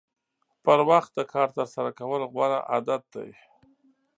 پر 0.63 0.79
وخت 0.91 1.11
د 1.15 1.19
کار 1.33 1.47
ترسره 1.57 1.91
کول 1.99 2.21
غوره 2.31 2.59
عادت 2.71 3.03
دی. 3.15 3.29